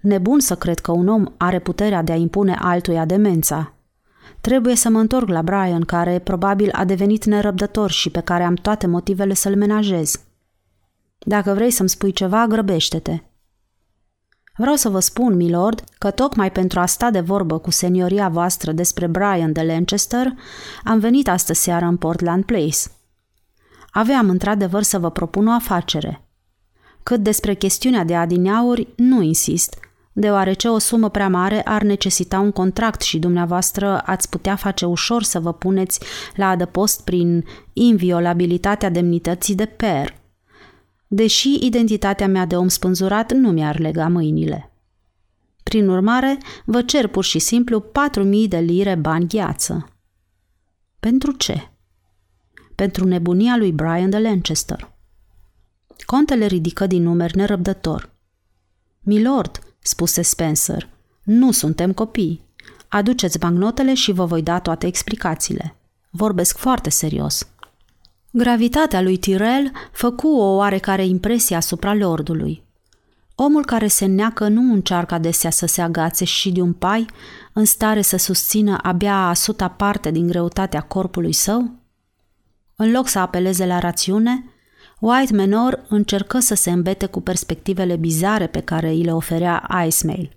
Nebun 0.00 0.40
să 0.40 0.56
cred 0.56 0.78
că 0.78 0.92
un 0.92 1.08
om 1.08 1.24
are 1.36 1.58
puterea 1.58 2.02
de 2.02 2.12
a 2.12 2.16
impune 2.16 2.54
altuia 2.54 3.04
demența. 3.04 3.72
Trebuie 4.40 4.74
să 4.74 4.88
mă 4.88 4.98
întorc 4.98 5.28
la 5.28 5.42
Brian, 5.42 5.84
care 5.84 6.18
probabil 6.18 6.70
a 6.72 6.84
devenit 6.84 7.24
nerăbdător 7.24 7.90
și 7.90 8.10
pe 8.10 8.20
care 8.20 8.42
am 8.42 8.54
toate 8.54 8.86
motivele 8.86 9.34
să-l 9.34 9.56
menajez. 9.56 10.20
Dacă 11.18 11.52
vrei 11.52 11.70
să-mi 11.70 11.88
spui 11.88 12.12
ceva, 12.12 12.46
grăbește-te. 12.46 13.22
Vreau 14.58 14.74
să 14.74 14.88
vă 14.88 15.00
spun, 15.00 15.36
milord, 15.36 15.84
că 15.98 16.10
tocmai 16.10 16.52
pentru 16.52 16.80
a 16.80 16.86
sta 16.86 17.10
de 17.10 17.20
vorbă 17.20 17.58
cu 17.58 17.70
senioria 17.70 18.28
voastră 18.28 18.72
despre 18.72 19.06
Brian 19.06 19.52
de 19.52 19.62
Lancaster, 19.62 20.32
am 20.84 20.98
venit 20.98 21.28
astă 21.28 21.52
seară 21.52 21.84
în 21.84 21.96
Portland 21.96 22.44
Place. 22.44 22.78
Aveam 23.90 24.28
într-adevăr 24.28 24.82
să 24.82 24.98
vă 24.98 25.10
propun 25.10 25.46
o 25.46 25.52
afacere. 25.52 26.28
Cât 27.02 27.20
despre 27.20 27.54
chestiunea 27.54 28.04
de 28.04 28.14
adineauri, 28.14 28.88
nu 28.96 29.22
insist, 29.22 29.78
deoarece 30.12 30.68
o 30.68 30.78
sumă 30.78 31.10
prea 31.10 31.28
mare 31.28 31.62
ar 31.62 31.82
necesita 31.82 32.38
un 32.38 32.52
contract 32.52 33.00
și 33.00 33.18
dumneavoastră 33.18 34.02
ați 34.06 34.28
putea 34.28 34.56
face 34.56 34.84
ușor 34.86 35.22
să 35.22 35.40
vă 35.40 35.52
puneți 35.52 36.00
la 36.34 36.48
adăpost 36.48 37.04
prin 37.04 37.44
inviolabilitatea 37.72 38.90
demnității 38.90 39.54
de 39.54 39.66
per, 39.66 40.17
deși 41.08 41.66
identitatea 41.66 42.28
mea 42.28 42.46
de 42.46 42.56
om 42.56 42.68
spânzurat 42.68 43.32
nu 43.32 43.50
mi-ar 43.50 43.78
lega 43.78 44.08
mâinile. 44.08 44.72
Prin 45.62 45.88
urmare, 45.88 46.38
vă 46.64 46.82
cer 46.82 47.06
pur 47.06 47.24
și 47.24 47.38
simplu 47.38 47.84
4.000 48.20 48.48
de 48.48 48.58
lire 48.58 48.94
bani 48.94 49.26
gheață. 49.26 49.88
Pentru 51.00 51.32
ce? 51.32 51.70
Pentru 52.74 53.04
nebunia 53.04 53.56
lui 53.56 53.72
Brian 53.72 54.10
de 54.10 54.18
Lancaster. 54.18 54.92
Contele 56.06 56.46
ridică 56.46 56.86
din 56.86 57.02
numeri 57.02 57.36
nerăbdător. 57.36 58.10
Milord, 59.00 59.58
spuse 59.78 60.22
Spencer, 60.22 60.88
nu 61.22 61.52
suntem 61.52 61.92
copii. 61.92 62.46
Aduceți 62.88 63.38
bancnotele 63.38 63.94
și 63.94 64.12
vă 64.12 64.24
voi 64.24 64.42
da 64.42 64.58
toate 64.60 64.86
explicațiile. 64.86 65.76
Vorbesc 66.10 66.56
foarte 66.56 66.90
serios. 66.90 67.48
Gravitatea 68.30 69.00
lui 69.00 69.16
Tyrell 69.16 69.72
făcu 69.92 70.28
o 70.28 70.54
oarecare 70.56 71.06
impresie 71.06 71.56
asupra 71.56 71.94
lordului. 71.94 72.62
Omul 73.34 73.64
care 73.64 73.86
se 73.86 74.06
neacă 74.06 74.48
nu 74.48 74.72
încearcă 74.72 75.14
adesea 75.14 75.50
să 75.50 75.66
se 75.66 75.80
agațe 75.80 76.24
și 76.24 76.50
de 76.50 76.60
un 76.60 76.72
pai, 76.72 77.06
în 77.52 77.64
stare 77.64 78.02
să 78.02 78.16
susțină 78.16 78.78
abia 78.82 79.16
a 79.16 79.32
suta 79.32 79.68
parte 79.68 80.10
din 80.10 80.26
greutatea 80.26 80.80
corpului 80.80 81.32
său? 81.32 81.70
În 82.76 82.90
loc 82.90 83.08
să 83.08 83.18
apeleze 83.18 83.66
la 83.66 83.78
rațiune, 83.78 84.44
White 84.98 85.32
Menor 85.32 85.84
încercă 85.88 86.38
să 86.38 86.54
se 86.54 86.70
îmbete 86.70 87.06
cu 87.06 87.20
perspectivele 87.20 87.96
bizare 87.96 88.46
pe 88.46 88.60
care 88.60 88.88
îi 88.88 89.02
le 89.02 89.12
oferea 89.14 89.84
Icemail. 89.86 90.36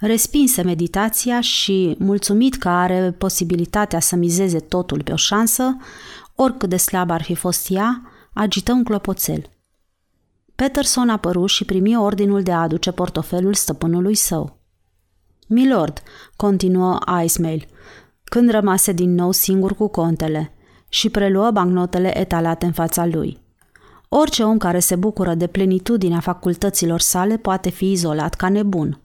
Respinse 0.00 0.62
meditația 0.62 1.40
și, 1.40 1.96
mulțumit 1.98 2.54
că 2.54 2.68
are 2.68 3.14
posibilitatea 3.18 4.00
să 4.00 4.16
mizeze 4.16 4.58
totul 4.58 5.02
pe 5.02 5.12
o 5.12 5.16
șansă, 5.16 5.76
oricât 6.36 6.68
de 6.68 6.76
slab 6.76 7.10
ar 7.10 7.22
fi 7.22 7.34
fost 7.34 7.66
ea, 7.70 8.02
agită 8.32 8.72
un 8.72 8.84
clopoțel. 8.84 9.50
Peterson 10.54 11.08
apăru 11.08 11.46
și 11.46 11.64
primi 11.64 11.96
ordinul 11.96 12.42
de 12.42 12.52
a 12.52 12.60
aduce 12.60 12.90
portofelul 12.90 13.54
stăpânului 13.54 14.14
său. 14.14 14.58
Milord, 15.46 16.02
continuă 16.36 16.98
Icemail, 17.24 17.66
când 18.24 18.50
rămase 18.50 18.92
din 18.92 19.14
nou 19.14 19.30
singur 19.30 19.74
cu 19.74 19.88
contele 19.88 20.52
și 20.88 21.10
preluă 21.10 21.50
bancnotele 21.50 22.18
etalate 22.18 22.66
în 22.66 22.72
fața 22.72 23.06
lui. 23.06 23.38
Orice 24.08 24.42
om 24.42 24.58
care 24.58 24.78
se 24.78 24.96
bucură 24.96 25.34
de 25.34 25.46
plenitudinea 25.46 26.20
facultăților 26.20 27.00
sale 27.00 27.36
poate 27.36 27.70
fi 27.70 27.90
izolat 27.90 28.34
ca 28.34 28.48
nebun. 28.48 29.00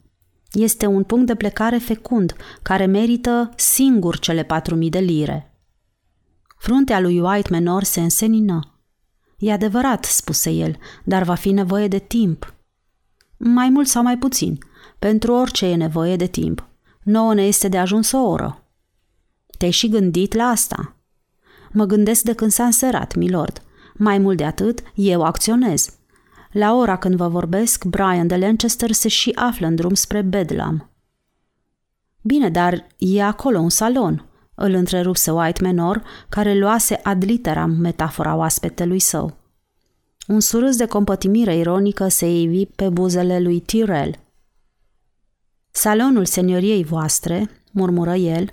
Este 0.52 0.86
un 0.86 1.02
punct 1.02 1.26
de 1.26 1.34
plecare 1.34 1.78
fecund, 1.78 2.36
care 2.62 2.86
merită 2.86 3.50
singur 3.56 4.18
cele 4.18 4.42
patru 4.42 4.74
mii 4.74 4.90
de 4.90 4.98
lire. 4.98 5.51
Fruntea 6.62 7.00
lui 7.00 7.20
White 7.20 7.50
Menor 7.50 7.82
se 7.82 8.00
însenină. 8.00 8.60
E 9.38 9.52
adevărat, 9.52 10.04
spuse 10.04 10.50
el, 10.50 10.76
dar 11.04 11.22
va 11.22 11.34
fi 11.34 11.50
nevoie 11.50 11.88
de 11.88 11.98
timp. 11.98 12.54
Mai 13.36 13.68
mult 13.68 13.86
sau 13.88 14.02
mai 14.02 14.18
puțin. 14.18 14.58
Pentru 14.98 15.32
orice 15.32 15.66
e 15.66 15.74
nevoie 15.76 16.16
de 16.16 16.26
timp. 16.26 16.68
Nouă 17.02 17.34
ne 17.34 17.42
este 17.42 17.68
de 17.68 17.78
ajuns 17.78 18.12
o 18.12 18.18
oră. 18.18 18.64
Te-ai 19.58 19.70
și 19.70 19.88
gândit 19.88 20.34
la 20.34 20.44
asta? 20.44 20.96
Mă 21.72 21.84
gândesc 21.84 22.22
de 22.22 22.32
când 22.32 22.50
s-a 22.50 22.64
înserat, 22.64 23.14
milord. 23.14 23.62
Mai 23.94 24.18
mult 24.18 24.36
de 24.36 24.44
atât, 24.44 24.82
eu 24.94 25.22
acționez. 25.22 25.96
La 26.52 26.74
ora 26.74 26.96
când 26.96 27.14
vă 27.14 27.28
vorbesc, 27.28 27.84
Brian 27.84 28.26
de 28.26 28.36
Lancaster 28.36 28.92
se 28.92 29.08
și 29.08 29.32
află 29.34 29.66
în 29.66 29.74
drum 29.74 29.94
spre 29.94 30.22
Bedlam. 30.22 30.90
Bine, 32.20 32.50
dar 32.50 32.86
e 32.98 33.22
acolo 33.22 33.58
un 33.58 33.70
salon, 33.70 34.31
îl 34.62 34.72
întrerupse 34.72 35.30
White 35.30 35.62
Menor, 35.62 36.02
care 36.28 36.58
luase 36.58 37.00
ad 37.02 37.24
literam 37.24 37.70
metafora 37.70 38.34
oaspetelui 38.34 38.98
său. 38.98 39.36
Un 40.26 40.40
surâs 40.40 40.76
de 40.76 40.86
compătimire 40.86 41.56
ironică 41.56 42.08
se 42.08 42.40
ivi 42.40 42.66
pe 42.66 42.88
buzele 42.88 43.40
lui 43.40 43.60
Tyrell. 43.60 44.18
Salonul 45.70 46.24
senioriei 46.24 46.84
voastre, 46.84 47.50
murmură 47.72 48.14
el, 48.14 48.52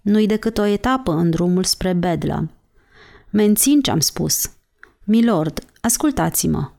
nu-i 0.00 0.26
decât 0.26 0.58
o 0.58 0.64
etapă 0.64 1.12
în 1.12 1.30
drumul 1.30 1.64
spre 1.64 1.92
Bedlam. 1.92 2.50
Mențin 3.30 3.80
ce-am 3.80 4.00
spus. 4.00 4.50
Milord, 5.04 5.64
ascultați-mă. 5.80 6.70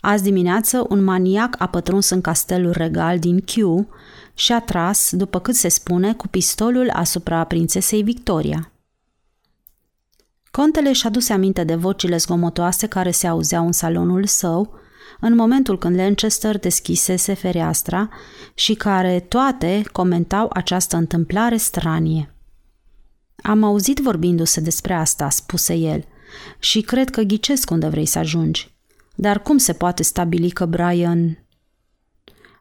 Azi 0.00 0.22
dimineață 0.22 0.86
un 0.88 1.04
maniac 1.04 1.54
a 1.58 1.66
pătruns 1.66 2.10
în 2.10 2.20
castelul 2.20 2.72
regal 2.72 3.18
din 3.18 3.40
Q 3.40 3.54
și 4.38 4.52
a 4.52 4.60
tras, 4.60 5.10
după 5.12 5.40
cât 5.40 5.54
se 5.54 5.68
spune, 5.68 6.14
cu 6.14 6.28
pistolul 6.28 6.90
asupra 6.90 7.44
prințesei 7.44 8.02
Victoria. 8.02 8.72
Contele 10.50 10.92
și-a 10.92 11.10
dus 11.10 11.28
aminte 11.28 11.64
de 11.64 11.74
vocile 11.74 12.16
zgomotoase 12.16 12.86
care 12.86 13.10
se 13.10 13.26
auzeau 13.26 13.66
în 13.66 13.72
salonul 13.72 14.26
său, 14.26 14.74
în 15.20 15.34
momentul 15.34 15.78
când 15.78 15.96
Lancaster 15.96 16.58
deschisese 16.58 17.34
fereastra 17.34 18.08
și 18.54 18.74
care 18.74 19.20
toate 19.20 19.82
comentau 19.92 20.50
această 20.52 20.96
întâmplare 20.96 21.56
stranie. 21.56 22.34
Am 23.42 23.62
auzit 23.62 23.98
vorbindu-se 23.98 24.60
despre 24.60 24.94
asta, 24.94 25.28
spuse 25.28 25.74
el, 25.74 26.04
și 26.58 26.80
cred 26.80 27.10
că 27.10 27.22
ghicesc 27.22 27.70
unde 27.70 27.88
vrei 27.88 28.06
să 28.06 28.18
ajungi. 28.18 28.74
Dar 29.14 29.42
cum 29.42 29.56
se 29.56 29.72
poate 29.72 30.02
stabili 30.02 30.50
că 30.50 30.66
Brian... 30.66 31.38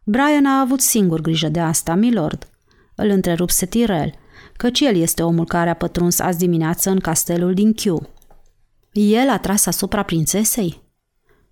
Brian 0.10 0.46
a 0.46 0.60
avut 0.60 0.82
singur 0.82 1.22
grijă 1.22 1.50
de 1.50 1.60
asta, 1.60 1.96
milord. 1.96 2.48
Îl 2.96 3.10
întrerupse 3.10 3.65
Tirel, 3.65 4.13
căci 4.58 4.80
el 4.80 4.96
este 4.96 5.24
omul 5.24 5.46
care 5.46 5.70
a 5.70 5.74
pătruns 5.74 6.20
azi 6.20 6.38
dimineață 6.38 6.89
în 6.89 7.00
castelul 7.00 7.54
din 7.54 7.74
Q. 7.74 7.84
El 8.91 9.30
a 9.30 9.38
tras 9.38 9.65
asupra 9.65 10.04
prințesei? 10.04 10.82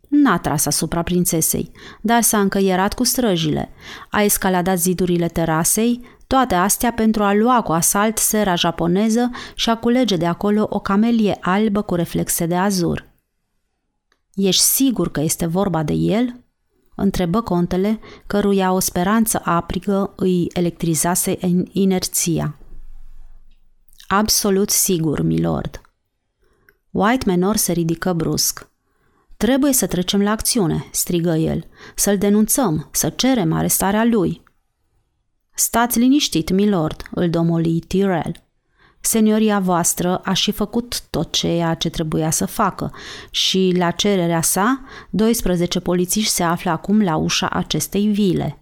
N-a 0.10 0.40
tras 0.40 0.66
asupra 0.66 1.02
prințesei, 1.02 1.72
dar 2.02 2.22
s-a 2.22 2.40
încăierat 2.40 2.94
cu 2.94 3.04
străjile. 3.04 3.70
A 4.10 4.22
escaladat 4.22 4.80
zidurile 4.80 5.28
terasei, 5.28 6.02
toate 6.28 6.56
astea 6.56 6.92
pentru 6.92 7.24
a 7.24 7.34
lua 7.34 7.62
cu 7.62 7.72
asalt 7.72 8.18
sera 8.18 8.56
japoneză 8.56 9.32
și 9.56 9.70
a 9.70 9.78
culege 9.78 10.16
de 10.16 10.26
acolo 10.26 10.68
o 10.70 10.80
camelie 10.80 11.38
albă 11.42 11.82
cu 11.82 11.96
reflexe 11.96 12.46
de 12.46 12.56
azur. 12.56 13.06
Ești 14.34 14.64
sigur 14.64 15.12
că 15.12 15.22
este 15.22 15.46
vorba 15.46 15.84
de 15.84 15.94
el?" 15.94 16.45
Întrebă 16.96 17.42
contele, 17.42 18.00
căruia 18.28 18.72
o 18.72 18.80
speranță 18.80 19.42
aprigă 19.44 20.14
îi 20.16 20.48
electrizase 20.54 21.38
în 21.42 21.66
inerția. 21.72 22.60
Absolut 24.08 24.70
sigur, 24.70 25.22
milord. 25.22 25.82
White 26.92 27.26
Menor 27.26 27.56
se 27.56 27.72
ridică 27.72 28.14
brusc. 28.14 28.70
Trebuie 29.38 29.74
să 29.74 29.88
trecem 29.88 30.22
la 30.22 30.32
acțiune, 30.32 30.86
strigă 30.92 31.36
el, 31.36 31.68
să-l 31.96 32.18
denunțăm, 32.18 32.90
să 32.92 33.10
cerem 33.10 33.54
arestarea 33.54 34.04
lui. 34.04 34.44
Stați 35.54 36.00
liniștit, 36.00 36.50
milord, 36.50 37.04
îl 37.12 37.30
domoli 37.30 37.80
Tyrell. 37.80 38.45
Senioria 39.06 39.60
voastră 39.60 40.18
a 40.18 40.34
și 40.34 40.52
făcut 40.52 41.02
tot 41.10 41.32
ceea 41.32 41.74
ce 41.74 41.90
trebuia 41.90 42.30
să 42.30 42.46
facă 42.46 42.94
și, 43.30 43.74
la 43.78 43.92
cererea 43.92 44.42
sa, 44.42 44.82
12 45.10 45.80
polițiști 45.80 46.32
se 46.32 46.44
află 46.44 46.72
acum 46.72 47.02
la 47.02 47.16
ușa 47.16 47.50
acestei 47.50 48.08
vile. 48.08 48.60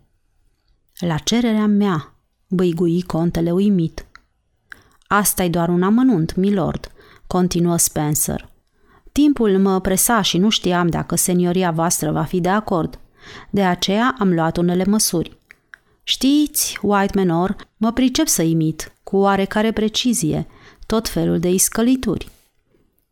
La 0.99 1.17
cererea 1.17 1.65
mea, 1.65 2.13
băigui 2.47 3.01
contele 3.01 3.51
uimit. 3.51 4.05
asta 5.07 5.43
e 5.43 5.49
doar 5.49 5.69
un 5.69 5.83
amănunt, 5.83 6.35
milord, 6.35 6.91
continuă 7.27 7.77
Spencer. 7.77 8.49
Timpul 9.11 9.59
mă 9.59 9.79
presa 9.79 10.21
și 10.21 10.37
nu 10.37 10.49
știam 10.49 10.87
dacă 10.87 11.15
senioria 11.15 11.71
voastră 11.71 12.11
va 12.11 12.23
fi 12.23 12.39
de 12.39 12.49
acord. 12.49 12.99
De 13.49 13.63
aceea 13.63 14.15
am 14.19 14.33
luat 14.33 14.57
unele 14.57 14.83
măsuri. 14.85 15.37
Știți, 16.03 16.79
White 16.81 17.15
Menor, 17.15 17.55
mă 17.77 17.91
pricep 17.91 18.27
să 18.27 18.41
imit, 18.41 18.92
cu 19.13 19.19
oarecare 19.19 19.71
precizie, 19.71 20.47
tot 20.85 21.09
felul 21.09 21.39
de 21.39 21.49
iscălituri. 21.49 22.29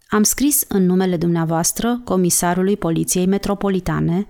Am 0.07 0.23
scris 0.23 0.63
în 0.67 0.85
numele 0.85 1.17
dumneavoastră 1.17 2.01
comisarului 2.03 2.77
Poliției 2.77 3.25
Metropolitane, 3.25 4.27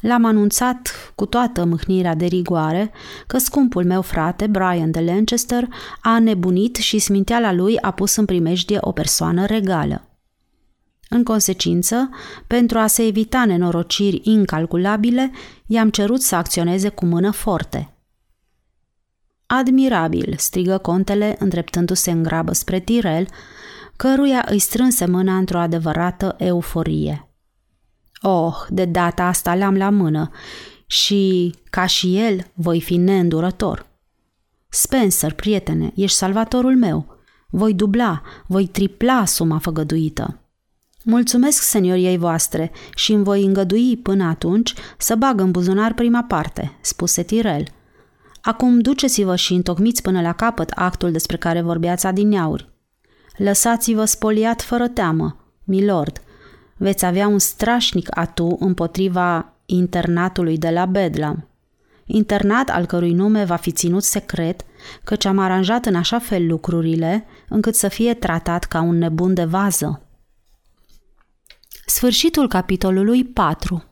l-am 0.00 0.24
anunțat 0.24 1.12
cu 1.14 1.26
toată 1.26 1.64
mâhnirea 1.64 2.14
de 2.14 2.26
rigoare 2.26 2.92
că 3.26 3.38
scumpul 3.38 3.84
meu 3.84 4.02
frate, 4.02 4.46
Brian 4.46 4.90
de 4.90 5.00
Lancaster, 5.00 5.68
a 6.00 6.18
nebunit 6.18 6.76
și 6.76 6.98
sminteala 6.98 7.52
lui 7.52 7.78
a 7.80 7.90
pus 7.90 8.16
în 8.16 8.24
primejdie 8.24 8.78
o 8.80 8.92
persoană 8.92 9.46
regală. 9.46 10.08
În 11.08 11.22
consecință, 11.24 12.10
pentru 12.46 12.78
a 12.78 12.86
se 12.86 13.06
evita 13.06 13.44
nenorociri 13.44 14.20
incalculabile, 14.22 15.30
i-am 15.66 15.90
cerut 15.90 16.20
să 16.20 16.34
acționeze 16.34 16.88
cu 16.88 17.06
mână 17.06 17.30
forte. 17.30 17.91
Admirabil, 19.54 20.34
strigă 20.38 20.78
contele, 20.78 21.36
îndreptându-se 21.38 22.10
în 22.10 22.22
grabă 22.22 22.52
spre 22.52 22.80
Tirel, 22.80 23.26
căruia 23.96 24.44
îi 24.48 24.58
strânse 24.58 25.06
mâna 25.06 25.36
într-o 25.36 25.58
adevărată 25.58 26.34
euforie. 26.38 27.28
Oh, 28.22 28.54
de 28.68 28.84
data 28.84 29.24
asta 29.24 29.54
l-am 29.54 29.76
la 29.76 29.90
mână 29.90 30.30
și, 30.86 31.54
ca 31.70 31.86
și 31.86 32.18
el, 32.18 32.50
voi 32.54 32.80
fi 32.80 32.96
neîndurător. 32.96 33.86
Spencer, 34.68 35.32
prietene, 35.32 35.92
ești 35.94 36.16
salvatorul 36.16 36.76
meu. 36.76 37.06
Voi 37.50 37.74
dubla, 37.74 38.22
voi 38.46 38.66
tripla 38.66 39.24
suma 39.24 39.58
făgăduită. 39.58 40.40
Mulțumesc 41.04 41.62
senioriei 41.62 42.16
voastre 42.18 42.70
și 42.94 43.12
îmi 43.12 43.24
voi 43.24 43.44
îngădui 43.44 43.96
până 43.96 44.24
atunci 44.24 44.74
să 44.98 45.14
bag 45.14 45.40
în 45.40 45.50
buzunar 45.50 45.94
prima 45.94 46.22
parte, 46.22 46.78
spuse 46.80 47.22
Tirel. 47.22 47.64
Acum 48.42 48.80
duceți-vă 48.80 49.36
și 49.36 49.54
întocmiți 49.54 50.02
până 50.02 50.20
la 50.20 50.32
capăt 50.32 50.70
actul 50.70 51.12
despre 51.12 51.36
care 51.36 51.60
vorbeați 51.60 52.06
adineauri. 52.06 52.68
Lăsați-vă 53.36 54.04
spoliat 54.04 54.62
fără 54.62 54.88
teamă, 54.88 55.36
milord. 55.64 56.22
Veți 56.76 57.04
avea 57.04 57.26
un 57.26 57.38
strașnic 57.38 58.08
atu 58.10 58.56
împotriva 58.60 59.52
internatului 59.66 60.58
de 60.58 60.70
la 60.70 60.86
Bedlam. 60.86 61.48
Internat 62.04 62.68
al 62.68 62.86
cărui 62.86 63.12
nume 63.12 63.44
va 63.44 63.56
fi 63.56 63.70
ținut 63.70 64.02
secret, 64.02 64.64
căci 65.04 65.24
am 65.24 65.38
aranjat 65.38 65.86
în 65.86 65.94
așa 65.94 66.18
fel 66.18 66.46
lucrurile 66.46 67.24
încât 67.48 67.74
să 67.74 67.88
fie 67.88 68.14
tratat 68.14 68.64
ca 68.64 68.80
un 68.80 68.98
nebun 68.98 69.34
de 69.34 69.44
vază. 69.44 70.06
Sfârșitul 71.86 72.48
capitolului 72.48 73.24
4 73.24 73.91